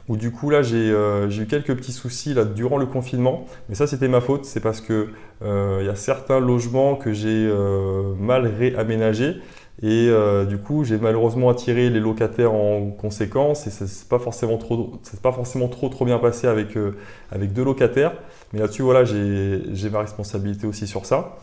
où 0.08 0.16
du 0.16 0.30
coup 0.30 0.50
là 0.50 0.62
j'ai 0.62 0.90
eu 0.90 1.46
quelques 1.46 1.74
petits 1.74 1.92
soucis 1.92 2.32
là 2.32 2.44
durant 2.44 2.78
le 2.78 2.86
confinement. 2.86 3.46
Mais 3.68 3.74
ça 3.74 3.86
c'était 3.86 4.08
ma 4.08 4.20
faute. 4.20 4.44
C'est 4.44 4.60
parce 4.60 4.80
que 4.80 5.08
il 5.42 5.84
y 5.84 5.88
a 5.88 5.96
certains 5.96 6.40
logements 6.40 6.94
que 6.96 7.12
j'ai 7.12 7.52
mal 8.18 8.46
réaménagés. 8.46 9.36
Et 9.82 10.08
euh, 10.08 10.46
du 10.46 10.56
coup, 10.56 10.84
j'ai 10.84 10.96
malheureusement 10.96 11.50
attiré 11.50 11.90
les 11.90 12.00
locataires 12.00 12.54
en 12.54 12.90
conséquence 12.90 13.66
et 13.66 13.70
ça 13.70 13.86
s'est 13.86 14.06
pas 14.08 14.18
forcément 14.18 14.56
trop, 14.56 16.04
bien 16.06 16.18
passé 16.18 16.46
avec 16.46 16.76
euh, 16.76 16.96
avec 17.30 17.52
deux 17.52 17.64
locataires. 17.64 18.14
Mais 18.52 18.60
là-dessus, 18.60 18.82
voilà, 18.82 19.04
j'ai 19.04 19.90
ma 19.90 20.00
responsabilité 20.00 20.66
aussi 20.66 20.86
sur 20.86 21.04
ça. 21.04 21.36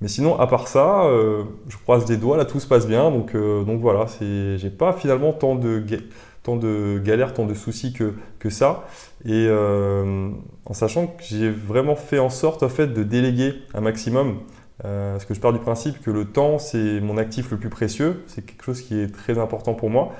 Mais 0.00 0.08
sinon, 0.08 0.38
à 0.38 0.46
part 0.46 0.68
ça, 0.68 1.04
euh, 1.04 1.44
je 1.68 1.76
croise 1.76 2.06
des 2.06 2.16
doigts, 2.16 2.36
là 2.36 2.44
tout 2.44 2.60
se 2.60 2.66
passe 2.66 2.86
bien. 2.86 3.10
Donc, 3.10 3.36
donc 3.36 3.80
voilà, 3.80 4.06
j'ai 4.20 4.70
pas 4.70 4.92
finalement 4.92 5.32
tant 5.32 5.54
de, 5.56 6.98
galères, 6.98 7.34
tant 7.34 7.46
de 7.46 7.54
soucis 7.54 7.92
que, 7.92 8.50
ça. 8.50 8.84
Et 9.24 9.48
en 9.50 10.72
sachant 10.72 11.06
que 11.06 11.22
j'ai 11.22 11.50
vraiment 11.50 11.96
fait 11.96 12.18
en 12.18 12.30
sorte 12.30 12.62
en 12.62 12.68
fait, 12.68 12.88
de 12.88 13.02
déléguer 13.02 13.54
un 13.74 13.80
maximum. 13.80 14.38
Euh, 14.84 15.12
parce 15.12 15.26
que 15.26 15.34
je 15.34 15.40
pars 15.40 15.52
du 15.52 15.58
principe 15.58 16.00
que 16.00 16.10
le 16.10 16.24
temps, 16.24 16.58
c'est 16.58 17.00
mon 17.00 17.18
actif 17.18 17.50
le 17.50 17.58
plus 17.58 17.68
précieux, 17.68 18.22
c'est 18.26 18.44
quelque 18.44 18.64
chose 18.64 18.80
qui 18.80 18.98
est 18.98 19.12
très 19.14 19.38
important 19.38 19.74
pour 19.74 19.90
moi. 19.90 20.14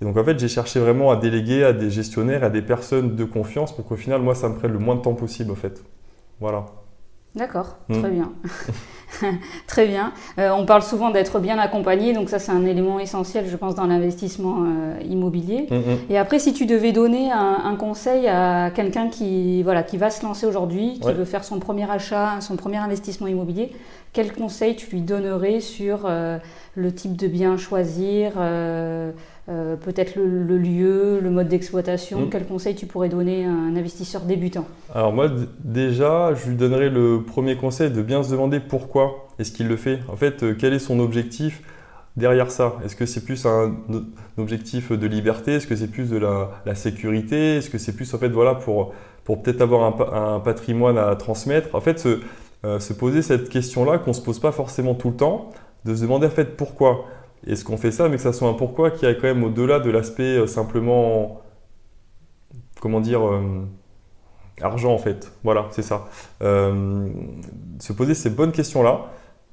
Et 0.00 0.04
donc 0.04 0.16
en 0.16 0.24
fait, 0.24 0.38
j'ai 0.38 0.48
cherché 0.48 0.80
vraiment 0.80 1.10
à 1.10 1.16
déléguer 1.16 1.64
à 1.64 1.72
des 1.72 1.90
gestionnaires, 1.90 2.44
à 2.44 2.50
des 2.50 2.62
personnes 2.62 3.16
de 3.16 3.24
confiance 3.24 3.74
pour 3.74 3.86
qu'au 3.86 3.96
final, 3.96 4.20
moi, 4.20 4.34
ça 4.34 4.48
me 4.48 4.56
prenne 4.56 4.72
le 4.72 4.78
moins 4.78 4.96
de 4.96 5.00
temps 5.00 5.14
possible, 5.14 5.50
en 5.50 5.56
fait. 5.56 5.82
Voilà. 6.40 6.66
D'accord, 7.34 7.78
hmm. 7.88 8.00
très 8.00 8.10
bien. 8.10 8.32
très 9.66 9.86
bien. 9.86 10.12
Euh, 10.38 10.50
on 10.50 10.66
parle 10.66 10.82
souvent 10.82 11.10
d'être 11.10 11.38
bien 11.38 11.58
accompagné, 11.58 12.12
donc 12.12 12.28
ça 12.28 12.38
c'est 12.38 12.52
un 12.52 12.66
élément 12.66 12.98
essentiel, 12.98 13.46
je 13.48 13.56
pense, 13.56 13.74
dans 13.74 13.86
l'investissement 13.86 14.64
euh, 14.66 15.00
immobilier. 15.02 15.66
Hmm, 15.70 15.76
hmm. 15.76 15.98
Et 16.10 16.18
après, 16.18 16.38
si 16.38 16.52
tu 16.52 16.66
devais 16.66 16.92
donner 16.92 17.30
un, 17.32 17.74
conseil 17.76 18.28
à 18.28 18.70
quelqu'un 18.70 19.08
qui, 19.08 19.62
voilà, 19.62 19.82
qui 19.82 19.96
va 19.96 20.10
se 20.10 20.22
lancer 20.24 20.46
aujourd'hui, 20.46 21.00
qui 21.00 21.12
veut 21.12 21.24
faire 21.24 21.42
son 21.42 21.58
premier 21.58 21.90
achat, 21.90 22.40
son 22.40 22.56
premier 22.56 22.76
investissement 22.76 23.26
immobilier, 23.26 23.72
quel 24.12 24.34
conseil 24.34 24.76
tu 24.76 24.90
lui 24.90 25.00
donnerais 25.00 25.60
sur 25.60 26.00
euh, 26.04 26.38
le 26.74 26.92
type 26.92 27.16
de 27.16 27.28
bien 27.28 27.56
choisir 27.56 28.32
euh, 29.52 29.76
peut-être 29.76 30.16
le, 30.16 30.56
lieu, 30.56 31.20
le 31.20 31.30
mode 31.30 31.48
d'exploitation. 31.48 32.22
Mm. 32.22 32.30
Quel 32.30 32.46
conseil 32.46 32.74
tu 32.74 32.86
pourrais 32.86 33.10
donner 33.10 33.44
à 33.44 33.50
un 33.50 33.76
investisseur 33.76 34.22
débutant 34.22 34.66
Alors 34.94 35.12
moi 35.12 35.28
déjà, 35.62 36.32
je 36.34 36.48
lui 36.48 36.56
donnerais 36.56 36.88
le 36.88 37.22
premier 37.22 37.56
conseil 37.56 37.90
de 37.90 38.00
bien 38.00 38.22
se 38.22 38.30
demander 38.30 38.60
pourquoi 38.60 39.28
est-ce 39.38 39.52
qu'il 39.52 39.68
le 39.68 39.76
fait. 39.76 39.98
En 40.08 40.16
fait, 40.16 40.42
euh, 40.42 40.56
quel 40.58 40.72
est 40.72 40.78
son 40.78 41.00
objectif 41.00 41.62
derrière 42.16 42.50
ça? 42.50 42.76
Est-ce 42.84 42.96
que 42.96 43.04
c'est 43.04 43.24
plus 43.24 43.44
un, 43.44 43.74
objectif 44.38 44.90
de 44.90 45.06
liberté? 45.06 45.54
Est-ce 45.54 45.66
que 45.66 45.76
c'est 45.76 45.90
plus 45.90 46.08
de 46.08 46.16
la, 46.16 46.74
sécurité? 46.74 47.56
Est-ce 47.56 47.68
que 47.68 47.78
c'est 47.78 47.94
plus 47.94 48.14
en 48.14 48.18
fait 48.18 48.30
voilà 48.30 48.54
pour, 48.54 48.94
pour 49.24 49.42
peut-être 49.42 49.60
avoir 49.60 50.14
un, 50.14 50.40
patrimoine 50.40 50.96
à 50.96 51.14
transmettre? 51.14 51.74
En 51.74 51.80
fait, 51.82 51.98
se, 51.98 52.20
euh, 52.64 52.80
se 52.80 52.94
poser 52.94 53.20
cette 53.20 53.50
question-là 53.50 53.98
qu'on 53.98 54.12
ne 54.12 54.16
se 54.16 54.22
pose 54.22 54.38
pas 54.38 54.52
forcément 54.52 54.94
tout 54.94 55.10
le 55.10 55.16
temps, 55.16 55.50
de 55.84 55.94
se 55.94 56.02
demander 56.02 56.28
en 56.28 56.30
fait 56.30 56.56
pourquoi? 56.56 57.04
Est-ce 57.46 57.64
qu'on 57.64 57.76
fait 57.76 57.90
ça, 57.90 58.08
mais 58.08 58.16
que 58.16 58.22
ça 58.22 58.32
soit 58.32 58.48
un 58.48 58.54
pourquoi 58.54 58.90
qui 58.90 59.06
a 59.06 59.14
quand 59.14 59.24
même 59.24 59.42
au-delà 59.42 59.80
de 59.80 59.90
l'aspect 59.90 60.38
euh, 60.38 60.46
simplement, 60.46 61.42
comment 62.80 63.00
dire, 63.00 63.26
euh, 63.26 63.66
argent 64.60 64.92
en 64.92 64.98
fait. 64.98 65.32
Voilà, 65.44 65.68
c'est 65.70 65.82
ça. 65.82 66.08
Euh, 66.42 67.08
se 67.78 67.92
poser 67.92 68.14
ces 68.14 68.30
bonnes 68.30 68.52
questions-là 68.52 69.06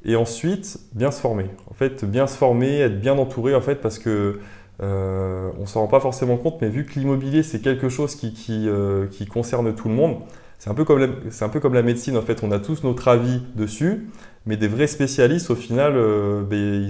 et 0.06 0.16
ensuite 0.16 0.80
bien 0.94 1.12
se 1.12 1.20
former. 1.20 1.46
En 1.70 1.74
fait, 1.74 2.06
bien 2.06 2.28
se 2.28 2.38
former, 2.38 2.80
être 2.80 3.00
bien 3.00 3.18
entouré 3.18 3.56
en 3.56 3.62
fait 3.62 3.76
parce 3.76 4.00
que 4.00 4.40
euh, 4.82 5.52
on 5.60 5.66
s'en 5.66 5.82
rend 5.82 5.88
pas 5.88 6.00
forcément 6.00 6.38
compte, 6.38 6.62
mais 6.62 6.70
vu 6.70 6.86
que 6.86 6.98
l'immobilier 7.00 7.44
c'est 7.44 7.60
quelque 7.60 7.90
chose 7.90 8.16
qui, 8.16 8.34
qui, 8.34 9.26
concerne 9.26 9.76
tout 9.76 9.90
le 9.90 9.96
monde, 9.96 10.20
c'est 10.58 10.70
un, 10.70 10.76
c'est 11.30 11.44
un 11.46 11.50
peu 11.50 11.60
comme 11.60 11.74
la 11.74 11.82
médecine 11.82 12.18
en 12.18 12.22
fait. 12.22 12.44
On 12.44 12.52
a 12.52 12.60
tous 12.60 12.84
notre 12.84 13.08
avis 13.08 13.42
dessus, 13.56 14.10
mais 14.46 14.58
des 14.58 14.68
vrais 14.68 14.88
spécialistes, 14.88 15.50
au 15.50 15.56
final, 15.56 15.94
euh, 15.96 16.44
ben, 16.44 16.58
il 16.58 16.88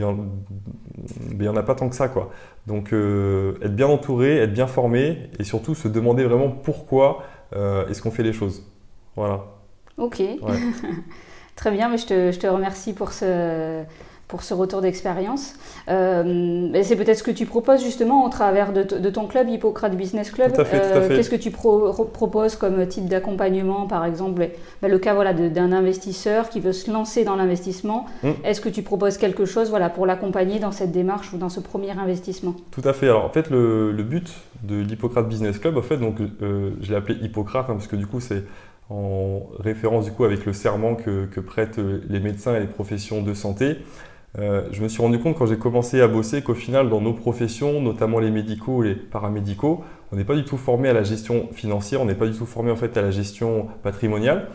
n'y 1.39 1.47
en, 1.47 1.55
a 1.55 1.63
pas 1.63 1.75
tant 1.75 1.89
que 1.89 1.95
ça. 1.95 2.07
Quoi. 2.07 2.31
Donc, 2.67 2.93
euh, 2.93 3.53
être 3.61 3.75
bien 3.75 3.87
entouré, 3.87 4.37
être 4.37 4.53
bien 4.53 4.67
formé 4.67 5.29
et 5.39 5.43
surtout 5.43 5.75
se 5.75 5.87
demander 5.87 6.23
vraiment 6.23 6.49
pourquoi 6.49 7.23
euh, 7.55 7.87
est-ce 7.87 8.01
qu'on 8.01 8.11
fait 8.11 8.23
les 8.23 8.33
choses. 8.33 8.65
Voilà. 9.15 9.45
Ok. 9.97 10.21
Très 11.55 11.71
bien, 11.71 11.89
mais 11.89 11.97
je 11.97 12.05
te, 12.05 12.31
je 12.31 12.39
te 12.39 12.47
remercie 12.47 12.93
pour 12.93 13.11
ce, 13.11 13.83
pour 14.29 14.43
ce 14.43 14.53
retour 14.53 14.81
d'expérience. 14.81 15.55
Euh, 15.89 16.69
c'est 16.83 16.95
peut-être 16.95 17.17
ce 17.17 17.23
que 17.23 17.31
tu 17.31 17.47
proposes 17.47 17.83
justement 17.83 18.25
au 18.25 18.29
travers 18.29 18.71
de, 18.71 19.09
ton 19.09 19.25
club, 19.25 19.49
Hippocrate 19.49 19.97
Business 19.97 20.29
Club. 20.29 20.53
Euh, 20.55 21.07
qu'est-ce 21.09 21.31
que 21.31 21.35
tu 21.35 21.49
proposes 21.49 22.55
comme 22.55 22.85
type 22.85 23.07
d'accompagnement 23.07 23.87
Par 23.87 24.05
exemple, 24.05 24.49
ben, 24.83 24.91
le 24.91 24.99
cas 24.99 25.15
voilà, 25.15 25.33
d'un 25.33 25.71
investisseur 25.71 26.49
qui 26.49 26.59
veut 26.59 26.73
se 26.73 26.91
lancer 26.91 27.23
dans 27.23 27.35
l'investissement. 27.35 28.05
Hmm. 28.21 28.33
Est-ce 28.43 28.61
que 28.61 28.69
tu 28.69 28.83
proposes 28.83 29.17
quelque 29.17 29.45
chose 29.45 29.71
voilà, 29.71 29.89
pour 29.89 30.05
l'accompagner 30.05 30.59
dans 30.59 30.71
cette 30.71 30.91
démarche 30.91 31.33
ou 31.33 31.37
dans 31.37 31.49
ce 31.49 31.59
premier 31.59 31.91
investissement? 31.97 32.53
Tout 32.69 32.83
à 32.85 32.93
fait. 32.93 33.07
Alors 33.07 33.25
en 33.25 33.29
fait, 33.29 33.49
le, 33.49 33.91
but 34.03 34.31
de 34.61 34.75
l'Hippocrate 34.75 35.27
Business 35.27 35.57
Club, 35.57 35.75
en 35.75 35.81
fait, 35.81 35.97
donc, 35.97 36.17
euh, 36.19 36.69
je 36.81 36.91
l'ai 36.91 36.95
appelé 36.95 37.17
Hippocrate 37.19 37.65
hein, 37.67 37.73
parce 37.73 37.87
que 37.87 37.95
du 37.95 38.05
coup, 38.05 38.19
c'est 38.19 38.43
en 38.91 39.41
référence 39.59 40.05
du 40.05 40.11
coup 40.11 40.23
avec 40.23 40.45
le 40.45 40.53
serment 40.53 40.95
que, 40.95 41.25
que 41.25 41.39
prêtent 41.39 41.79
les 42.09 42.19
médecins 42.19 42.55
et 42.55 42.59
les 42.59 42.67
professions 42.67 43.21
de 43.21 43.33
santé. 43.33 43.77
Euh, 44.37 44.67
je 44.71 44.83
me 44.83 44.87
suis 44.87 45.01
rendu 45.01 45.19
compte 45.19 45.37
quand 45.37 45.47
j'ai 45.47 45.57
commencé 45.57 46.01
à 46.01 46.07
bosser 46.07 46.43
qu'au 46.43 46.53
final, 46.53 46.89
dans 46.89 47.01
nos 47.01 47.13
professions, 47.13 47.81
notamment 47.81 48.19
les 48.19 48.29
médicaux 48.29 48.77
ou 48.77 48.81
les 48.83 48.95
paramédicaux, 48.95 49.83
on 50.11 50.15
n'est 50.15 50.23
pas 50.23 50.35
du 50.35 50.43
tout 50.43 50.57
formé 50.57 50.87
à 50.89 50.93
la 50.93 51.03
gestion 51.03 51.47
financière, 51.51 52.01
on 52.01 52.05
n'est 52.05 52.15
pas 52.15 52.27
du 52.27 52.37
tout 52.37 52.45
formé 52.45 52.71
en 52.71 52.75
fait 52.75 52.95
à 52.97 53.01
la 53.01 53.11
gestion 53.11 53.67
patrimoniale. 53.81 54.47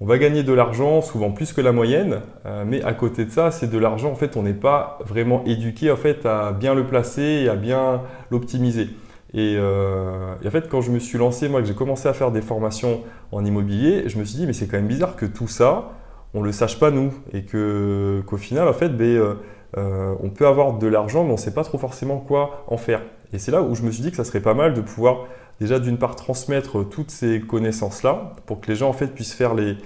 On 0.00 0.06
va 0.06 0.18
gagner 0.18 0.42
de 0.42 0.52
l'argent, 0.52 1.00
souvent 1.00 1.30
plus 1.30 1.52
que 1.52 1.60
la 1.60 1.72
moyenne, 1.72 2.20
euh, 2.44 2.64
mais 2.66 2.82
à 2.82 2.92
côté 2.92 3.24
de 3.24 3.30
ça, 3.30 3.50
c'est 3.50 3.70
de 3.70 3.78
l'argent 3.78 4.10
en 4.10 4.16
fait, 4.16 4.36
on 4.36 4.42
n'est 4.42 4.52
pas 4.52 4.98
vraiment 5.06 5.44
éduqué 5.46 5.90
en 5.90 5.96
fait 5.96 6.26
à 6.26 6.52
bien 6.52 6.74
le 6.74 6.86
placer 6.86 7.22
et 7.22 7.48
à 7.48 7.54
bien 7.54 8.02
l'optimiser. 8.30 8.88
Et, 9.34 9.56
euh, 9.58 10.34
et, 10.42 10.48
en 10.48 10.50
fait, 10.50 10.68
quand 10.68 10.82
je 10.82 10.90
me 10.90 10.98
suis 10.98 11.16
lancé, 11.16 11.48
moi, 11.48 11.62
que 11.62 11.66
j'ai 11.66 11.74
commencé 11.74 12.06
à 12.06 12.12
faire 12.12 12.30
des 12.30 12.42
formations 12.42 13.00
en 13.30 13.44
immobilier, 13.44 14.04
je 14.06 14.18
me 14.18 14.24
suis 14.24 14.36
dit, 14.36 14.46
mais 14.46 14.52
c'est 14.52 14.66
quand 14.66 14.76
même 14.76 14.88
bizarre 14.88 15.16
que 15.16 15.24
tout 15.24 15.48
ça, 15.48 15.92
on 16.34 16.40
ne 16.40 16.46
le 16.46 16.52
sache 16.52 16.78
pas 16.78 16.90
nous 16.90 17.12
et 17.32 17.42
que 17.42 18.22
qu'au 18.26 18.36
final 18.36 18.72
fait 18.74 18.88
ben, 18.88 19.04
euh, 19.04 19.34
euh, 19.76 20.14
on 20.22 20.30
peut 20.30 20.46
avoir 20.46 20.78
de 20.78 20.86
l'argent 20.86 21.24
mais 21.24 21.30
on 21.30 21.34
ne 21.34 21.40
sait 21.40 21.54
pas 21.54 21.64
trop 21.64 21.78
forcément 21.78 22.18
quoi 22.18 22.64
en 22.68 22.76
faire. 22.76 23.02
Et 23.32 23.38
c'est 23.38 23.50
là 23.50 23.62
où 23.62 23.74
je 23.74 23.82
me 23.82 23.90
suis 23.90 24.02
dit 24.02 24.10
que 24.10 24.16
ça 24.16 24.24
serait 24.24 24.40
pas 24.40 24.54
mal 24.54 24.74
de 24.74 24.80
pouvoir 24.80 25.26
déjà 25.60 25.78
d'une 25.78 25.98
part 25.98 26.16
transmettre 26.16 26.88
toutes 26.88 27.10
ces 27.10 27.40
connaissances 27.40 28.02
là 28.02 28.34
pour 28.46 28.60
que 28.60 28.68
les 28.68 28.76
gens 28.76 28.88
en 28.88 28.92
fait 28.92 29.08
puissent 29.08 29.34
faire 29.34 29.54
les, 29.54 29.76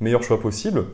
meilleurs 0.00 0.22
choix 0.22 0.38
possibles 0.38 0.84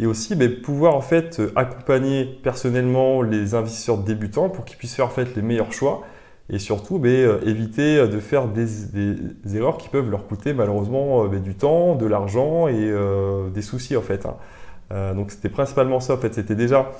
et 0.00 0.06
aussi 0.06 0.34
ben, 0.34 0.60
pouvoir 0.60 0.94
en 0.94 1.00
fait 1.00 1.40
accompagner 1.56 2.24
personnellement 2.42 3.22
les 3.22 3.54
investisseurs 3.54 3.98
débutants 3.98 4.48
pour 4.48 4.64
qu'ils 4.64 4.78
puissent 4.78 4.94
faire 4.94 5.10
les 5.34 5.42
meilleurs 5.42 5.72
choix 5.72 6.04
et 6.50 6.58
surtout 6.58 6.98
ben, 6.98 7.10
euh, 7.10 7.40
éviter 7.44 8.06
de 8.08 8.20
faire 8.20 8.48
des, 8.48 8.66
erreurs 9.54 9.76
qui 9.78 9.88
peuvent 9.88 10.10
leur 10.10 10.26
coûter 10.26 10.54
malheureusement 10.54 11.24
euh, 11.24 11.28
ben, 11.28 11.42
du 11.42 11.54
temps, 11.54 11.94
de 11.94 12.06
l'argent 12.06 12.68
et 12.68 12.74
euh, 12.76 13.50
des 13.50 13.62
soucis 13.62 13.96
en 13.96 14.02
fait. 14.02 14.26
Hein. 14.26 15.14
donc 15.14 15.30
c'était 15.30 15.50
principalement 15.50 16.00
ça 16.00 16.14
en 16.14 16.18
fait, 16.18 16.34
c'était 16.34 16.54
déjà 16.54 16.90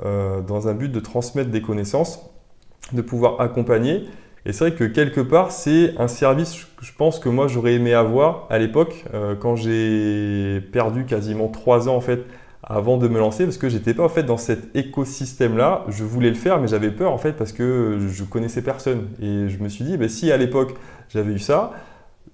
dans 0.00 0.66
un 0.68 0.74
but 0.74 0.90
de 0.90 0.98
transmettre 1.00 1.50
des 1.50 1.62
connaissances, 1.62 2.18
de 2.92 3.00
pouvoir 3.00 3.40
accompagner. 3.40 4.04
Et 4.44 4.52
c'est 4.52 4.68
vrai 4.68 4.76
que 4.76 4.84
quelque 4.84 5.20
part 5.20 5.52
c'est 5.52 5.94
un 5.98 6.08
service 6.08 6.66
que 6.76 6.84
je 6.84 6.92
pense 6.92 7.18
que 7.18 7.28
moi 7.28 7.46
j'aurais 7.46 7.74
aimé 7.74 7.94
avoir 7.94 8.46
à 8.50 8.58
l'époque 8.58 9.04
quand 9.40 9.56
j'ai 9.56 10.60
perdu 10.72 11.04
quasiment 11.04 11.48
trois 11.48 11.88
ans 11.88 11.96
en 11.96 12.00
fait 12.00 12.24
avant 12.66 12.96
de 12.96 13.08
me 13.08 13.18
lancer 13.18 13.44
parce 13.44 13.58
que 13.58 13.68
j'étais 13.68 13.94
pas 13.94 14.04
en 14.04 14.08
fait 14.08 14.22
dans 14.22 14.36
cet 14.36 14.74
écosystème 14.74 15.56
là. 15.56 15.84
Je 15.88 16.04
voulais 16.04 16.30
le 16.30 16.34
faire 16.34 16.60
mais 16.60 16.68
j'avais 16.68 16.90
peur 16.90 17.12
en 17.12 17.18
fait 17.18 17.32
parce 17.32 17.52
que 17.52 17.98
je 18.08 18.24
connaissais 18.24 18.62
personne 18.62 19.08
et 19.20 19.48
je 19.48 19.62
me 19.62 19.68
suis 19.68 19.84
dit 19.84 19.96
bah, 19.96 20.08
si 20.08 20.32
à 20.32 20.36
l'époque 20.36 20.74
j'avais 21.08 21.32
eu 21.32 21.38
ça, 21.38 21.72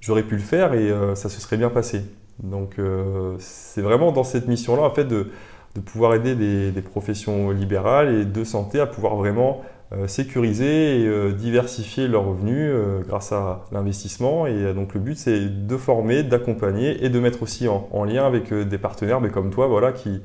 j'aurais 0.00 0.22
pu 0.22 0.37
le 0.37 0.42
faire 0.42 0.75
et 0.75 0.90
euh, 0.90 1.14
ça 1.14 1.28
se 1.28 1.40
serait 1.40 1.56
bien 1.56 1.70
passé. 1.70 2.02
Donc 2.42 2.78
euh, 2.78 3.34
c'est 3.38 3.82
vraiment 3.82 4.12
dans 4.12 4.25
cette 4.25 4.49
mission 4.49 4.76
là 4.76 4.82
en 4.82 4.90
fait 4.90 5.04
de, 5.04 5.30
de 5.75 5.80
pouvoir 5.80 6.14
aider 6.14 6.34
des, 6.34 6.82
professions 6.82 7.50
libérales 7.50 8.14
et 8.14 8.25
de 8.25 8.44
santé 8.44 8.80
à 8.80 8.87
pouvoir 8.87 9.16
vraiment 9.16 9.62
sécuriser 10.06 11.00
et 11.00 11.06
euh, 11.06 11.32
diversifier 11.32 12.06
leurs 12.06 12.25
revenus 12.25 12.70
euh, 12.73 13.00
grâce 13.06 13.32
à 13.32 13.64
l'investissement. 13.73 14.47
Et 14.47 14.73
donc 14.73 14.94
le 14.94 15.00
but, 15.00 15.18
c'est 15.18 15.66
de 15.66 15.76
former, 15.76 16.23
d'accompagner 16.23 17.04
et 17.04 17.09
de 17.09 17.18
mettre 17.18 17.42
aussi 17.42 17.66
en, 17.66 18.04
lien 18.04 18.25
avec 18.25 18.52
des 18.54 18.78
partenaires 18.78 19.20
mais 19.20 19.30
comme 19.30 19.50
toi, 19.50 19.66
voilà, 19.66 19.92
qui, 19.92 20.23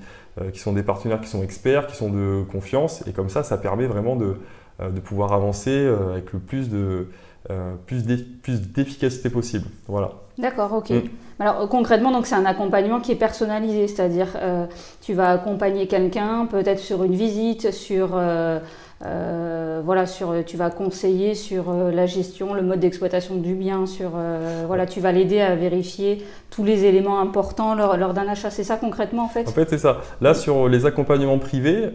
qui 0.53 0.60
sont 0.60 0.74
des 0.74 0.84
partenaires 0.84 1.19
qui 1.19 1.29
sont 1.29 1.43
experts, 1.43 1.88
qui 1.88 1.95
sont 1.95 2.10
de 2.10 2.43
confiance. 2.51 3.03
Et 3.07 3.12
comme 3.12 3.29
ça, 3.29 3.43
ça 3.43 3.57
permet 3.57 3.88
vraiment 3.88 4.15
de, 4.15 4.38
de 4.79 5.00
pouvoir 5.00 5.34
avancer 5.34 5.88
avec 6.12 6.31
le 6.34 6.39
plus 6.39 6.69
de 6.69 7.07
plus 7.86 8.05
d'efficacité 8.05 9.29
possible. 9.29 9.65
Voilà. 9.88 10.12
D'accord, 10.38 10.74
ok. 10.74 10.89
Mm. 10.89 11.01
Alors 11.39 11.67
concrètement, 11.69 12.12
donc 12.12 12.25
c'est 12.25 12.36
un 12.36 12.45
accompagnement 12.45 13.00
qui 13.00 13.12
est 13.12 13.17
personnalisé, 13.17 13.88
c'est-à-dire 13.88 14.38
tu 15.01 15.13
vas 15.13 15.31
accompagner 15.31 15.88
quelqu'un 15.88 16.45
peut-être 16.45 16.79
sur 16.79 17.03
une 17.03 17.15
visite, 17.15 17.72
sur 17.72 18.12
euh, 18.13 18.60
voilà, 19.02 20.06
sur, 20.08 20.34
tu 20.46 20.58
vas 20.58 20.72
conseiller 20.72 21.36
sur 21.36 21.70
euh, 21.70 21.92
la 21.92 22.06
gestion, 22.08 22.54
le 22.54 22.64
mode 22.64 22.80
d'exploitation 22.80 23.36
du 23.36 23.54
bien, 23.54 23.86
sur, 23.86 24.12
euh, 24.16 24.64
voilà, 24.66 24.86
tu 24.86 25.00
vas 25.00 25.12
l'aider 25.12 25.40
à 25.40 25.56
vérifier 25.56 26.24
tous 26.50 26.64
les 26.64 26.86
éléments 26.86 27.20
importants 27.20 27.75
lors, 27.75 28.14
d'un 28.14 28.28
achat. 28.28 28.50
C'est 28.50 28.64
ça 28.64 28.78
concrètement 28.78 29.25
en 29.25 29.30
fait? 29.30 29.48
En 29.48 29.52
fait, 29.52 29.70
c'est 29.70 29.78
ça. 29.78 30.02
Là, 30.22 30.34
sur 30.34 30.68
les 30.68 30.86
accompagnements 30.86 31.38
privés, 31.38 31.90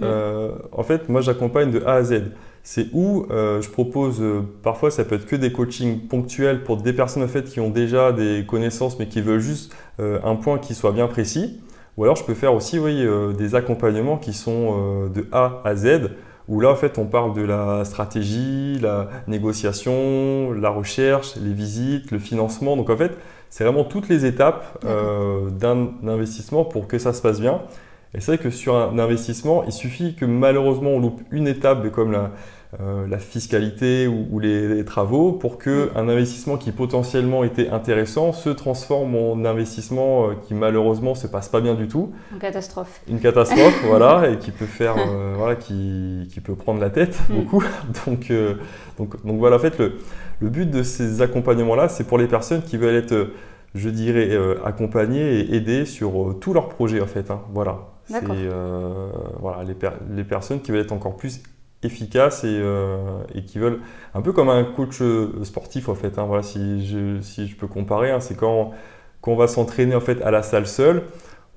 en 0.73 0.83
fait, 0.83 1.09
moi 1.09 1.21
j'accompagne 1.21 1.71
de 1.71 1.83
A 1.85 1.95
à 1.95 2.03
Z. 2.03 2.33
C'est 2.63 2.87
où 2.93 3.27
je 3.31 3.69
propose, 3.71 4.23
parfois 4.63 4.91
ça 4.91 5.05
peut 5.05 5.15
être 5.15 5.27
que 5.27 5.37
des 5.37 5.51
coachings 5.51 6.01
ponctuels 6.01 6.63
pour 6.63 6.77
des 6.77 6.93
personnes 6.93 7.23
en 7.23 7.29
fait 7.29 7.45
qui 7.45 7.59
ont 7.61 7.71
déjà 7.71 8.13
des 8.13 8.45
connaissances 8.47 8.99
mais 8.99 9.07
qui 9.07 9.21
veulent 9.21 9.41
juste 9.41 9.75
un 9.99 10.37
point 10.37 10.59
qui 10.59 10.75
soit 10.75 10.93
bien 10.93 11.09
précis. 11.09 11.61
Ou 11.97 12.05
alors 12.05 12.17
je 12.17 12.25
peux 12.25 12.35
faire 12.35 12.55
aussi 12.55 12.79
oui, 12.79 13.07
des 13.37 13.55
accompagnements 13.55 14.19
qui 14.19 14.33
sont 14.35 15.09
de 15.09 15.27
A 15.33 15.63
à 15.65 15.75
Z 15.75 16.11
où 16.49 16.61
là, 16.61 16.71
en 16.71 16.77
fait, 16.77 16.99
on 16.99 17.07
parle 17.07 17.35
de 17.35 17.43
la 17.43 17.85
stratégie, 17.85 18.79
la 18.81 19.09
négociation, 19.29 20.53
la 20.53 20.71
recherche, 20.71 21.37
les 21.37 21.53
visites, 21.53 22.11
le 22.11 22.19
financement. 22.19 22.77
Donc, 22.77 22.91
en 22.91 22.97
fait, 22.97 23.17
c'est 23.51 23.65
vraiment 23.65 23.85
toutes 23.85 24.09
les 24.09 24.25
étapes 24.27 24.79
euh, 24.85 25.51
d'un 25.51 25.89
investissement 26.07 26.65
pour 26.65 26.87
que 26.87 26.99
ça 26.99 27.13
se 27.13 27.23
passe 27.23 27.41
bien. 27.41 27.61
Et 28.15 28.21
c'est 28.21 28.35
vrai 28.35 28.43
que 28.43 28.51
sur 28.51 28.75
un 28.77 28.99
investissement, 28.99 29.65
il 29.65 29.73
suffit 29.73 30.15
que 30.15 30.25
malheureusement 30.25 30.91
on 30.91 30.99
loupe 30.99 31.21
une 31.31 31.47
étape 31.47 31.91
comme 31.91 32.11
la, 32.11 32.33
euh, 32.79 33.09
la 33.09 33.19
fiscalité 33.19 34.07
ou, 34.07 34.39
les, 34.39 34.85
travaux 34.85 35.33
pour 35.33 35.59
que 35.59 35.87
mm. 35.87 35.97
un 35.97 36.09
investissement 36.09 36.57
qui 36.57 36.71
potentiellement 36.71 37.43
était 37.43 37.69
intéressant 37.69 38.33
se 38.33 38.49
transforme 38.49 39.17
en 39.17 39.45
investissement 39.45 40.29
euh, 40.29 40.35
qui 40.47 40.55
malheureusement 40.55 41.17
se 41.17 41.27
passe 41.27 41.49
pas 41.49 41.61
bien 41.61 41.75
du 41.75 41.89
tout. 41.89 42.13
Une 42.33 42.39
catastrophe. 42.39 43.01
Une 43.09 43.19
catastrophe, 43.19 43.75
voilà, 43.89 44.31
et 44.31 44.39
qui 44.39 44.53
peut 44.53 44.67
faire, 44.67 44.95
euh, 44.99 45.35
voilà, 45.37 45.57
qui, 45.57 46.29
qui, 46.33 46.41
peut 46.41 46.55
prendre 46.55 46.81
la 46.81 46.91
tête 46.91 47.19
mm. 47.29 47.35
beaucoup. 47.35 47.65
Donc, 48.07 48.33
donc, 48.99 49.27
donc 49.27 49.39
voilà, 49.39 49.57
en 49.57 49.59
fait, 49.59 49.77
le, 49.79 49.95
le 50.39 50.49
but 50.49 50.71
de 50.71 50.85
ces 50.85 51.23
accompagnements-là, 51.23 51.89
c'est 51.89 52.05
pour 52.05 52.19
les 52.19 52.29
personnes 52.29 52.63
qui 52.63 52.77
veulent 52.77 52.95
être, 52.95 53.31
je 53.75 53.89
dirais, 53.89 54.31
accompagnées 54.65 55.41
et 55.41 55.57
aidées 55.57 55.87
sur 55.87 56.37
tous 56.41 56.53
leurs 56.53 56.69
projets, 56.69 57.01
en 57.01 57.07
fait. 57.07 57.33
Hein, 57.33 57.41
voilà. 57.53 57.79
C'est 58.05 58.23
voilà, 59.41 59.65
les, 59.65 59.77
les 60.15 60.25
personnes 60.25 60.61
qui 60.61 60.71
veulent 60.71 60.83
être 60.83 60.93
encore 60.93 61.17
plus 61.17 61.43
efficaces 61.83 62.43
euh, 62.45 63.23
et, 63.35 63.45
qui 63.45 63.59
veulent 63.59 63.81
un 64.15 64.21
peu 64.21 64.33
comme 64.33 64.49
un 64.49 64.65
coach 64.65 65.01
euh, 65.01 65.45
sportif 65.45 65.89
en 65.89 65.95
fait. 65.95 66.19
Hein, 66.19 66.25
voilà, 66.27 66.43
si 66.43 66.87
je, 66.87 67.21
si 67.21 67.47
je 67.47 67.57
peux 67.57 67.67
comparer, 67.67 68.11
hein, 68.11 68.21
c'est 68.21 68.37
quand, 68.37 68.73
quand 69.21 69.33
on 69.33 69.37
va 69.37 69.49
s'entraîner 69.49 69.95
en 69.95 70.01
fait 70.01 70.23
à 70.23 70.31
la 70.31 70.43
salle 70.43 70.67
seul, 70.67 71.05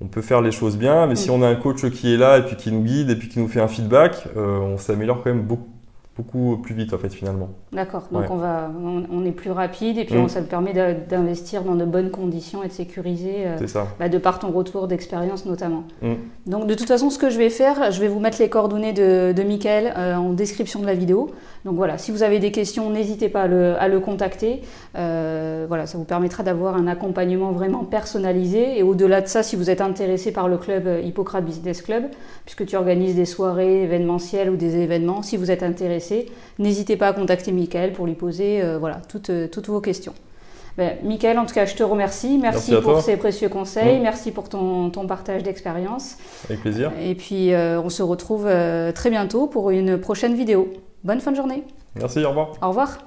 on 0.00 0.08
peut 0.08 0.22
faire 0.22 0.40
les 0.40 0.50
choses 0.50 0.76
bien, 0.76 1.06
mais 1.06 1.16
si 1.16 1.30
on 1.30 1.42
a 1.42 1.48
un 1.48 1.54
coach 1.54 1.88
qui 1.90 2.12
est 2.12 2.16
là 2.16 2.38
et 2.38 2.42
puis 2.42 2.56
qui 2.56 2.72
nous 2.72 2.82
guide 2.82 3.10
et 3.10 3.16
puis 3.16 3.28
qui 3.28 3.38
nous 3.38 3.48
fait 3.48 3.60
un 3.60 3.68
feedback, 3.68 4.26
euh, 4.36 4.58
on 4.58 4.76
s'améliore 4.76 5.22
quand 5.22 5.30
même 5.30 5.44
beaucoup, 5.44 5.70
beaucoup 6.16 6.58
plus 6.58 6.74
vite 6.74 6.94
en 6.94 6.98
fait 6.98 7.08
finalement. 7.08 7.48
D'accord, 7.72 8.04
donc 8.12 8.30
on, 8.30 8.36
va, 8.36 8.70
on, 9.10 9.24
est 9.24 9.32
plus 9.32 9.50
rapide 9.50 9.98
et 9.98 10.04
puis 10.04 10.16
mm. 10.16 10.28
ça 10.28 10.42
te 10.42 10.48
permet 10.48 10.72
d'investir 10.72 11.64
dans 11.64 11.74
de 11.74 11.84
bonnes 11.84 12.10
conditions 12.10 12.62
et 12.62 12.68
de 12.68 12.72
sécuriser 12.72 13.46
euh, 13.46 13.56
bah, 13.98 14.08
de 14.08 14.18
par 14.18 14.38
ton 14.38 14.52
retour 14.52 14.86
d'expérience 14.86 15.44
notamment. 15.44 15.82
Mm. 16.02 16.12
Donc 16.46 16.68
de 16.68 16.74
toute 16.74 16.86
façon 16.86 17.10
ce 17.10 17.18
que 17.18 17.30
je 17.30 17.38
vais 17.38 17.50
faire, 17.50 17.90
je 17.90 18.00
vais 18.00 18.06
vous 18.06 18.20
mettre 18.20 18.40
les 18.40 18.48
coordonnées 18.48 18.92
de, 18.92 19.32
de 19.32 19.42
Mickaël 19.42 19.92
euh, 19.96 20.14
en 20.14 20.32
description 20.34 20.80
de 20.80 20.86
la 20.86 20.94
vidéo. 20.94 21.30
Donc 21.64 21.74
voilà, 21.74 21.98
si 21.98 22.12
vous 22.12 22.22
avez 22.22 22.38
des 22.38 22.52
questions, 22.52 22.90
n'hésitez 22.90 23.28
pas 23.28 23.42
à 23.42 23.46
le, 23.48 23.74
à 23.80 23.88
le 23.88 23.98
contacter. 23.98 24.62
Euh, 24.96 25.64
voilà, 25.66 25.86
ça 25.86 25.98
vous 25.98 26.04
permettra 26.04 26.44
d'avoir 26.44 26.76
un 26.76 26.86
accompagnement 26.86 27.50
vraiment 27.50 27.82
personnalisé 27.84 28.78
et 28.78 28.84
au-delà 28.84 29.20
de 29.20 29.26
ça, 29.26 29.42
si 29.42 29.56
vous 29.56 29.68
êtes 29.68 29.80
intéressé 29.80 30.30
par 30.30 30.46
le 30.46 30.58
club 30.58 30.88
Hippocrate 31.02 31.44
Business 31.44 31.82
Club, 31.82 32.04
puisque 32.44 32.66
tu 32.66 32.76
organises 32.76 33.16
des 33.16 33.24
soirées 33.24 33.82
événementielles 33.82 34.50
ou 34.50 34.56
des 34.56 34.76
événements, 34.76 35.22
si 35.22 35.36
vous 35.36 35.50
êtes 35.50 35.64
intéressé 35.64 36.03
n'hésitez 36.58 36.96
pas 36.96 37.08
à 37.08 37.12
contacter 37.12 37.52
Michael 37.52 37.92
pour 37.92 38.06
lui 38.06 38.14
poser 38.14 38.62
euh, 38.62 38.78
voilà, 38.78 39.00
toutes, 39.08 39.30
euh, 39.30 39.48
toutes, 39.48 39.68
vos 39.68 39.80
questions. 39.80 40.14
Ben, 40.76 40.96
Michael, 41.04 41.38
en 41.38 41.46
tout 41.46 41.54
cas, 41.54 41.66
je 41.66 41.74
te 41.74 41.82
remercie. 41.82 42.38
Merci, 42.40 42.74
pour 42.82 43.00
ces 43.00 43.16
précieux 43.16 43.48
conseils. 43.48 44.00
Merci 44.00 44.32
pour 44.32 44.48
ton, 44.48 44.90
ton 44.90 45.06
partage 45.06 45.44
d'expérience. 45.44 46.16
Avec 46.48 46.62
plaisir. 46.62 46.90
Et 47.00 47.14
puis, 47.14 47.52
euh, 47.52 47.80
on 47.80 47.90
se 47.90 48.02
retrouve 48.02 48.48
très 48.94 49.10
bientôt 49.10 49.46
pour 49.46 49.70
une 49.70 49.98
prochaine 49.98 50.34
vidéo. 50.34 50.72
Bonne 51.04 51.20
fin 51.20 51.30
de 51.30 51.36
journée. 51.36 51.62
Merci, 51.94 52.24
au 52.24 52.30
revoir. 52.30 52.52
Au 52.60 52.68
revoir. 52.68 52.98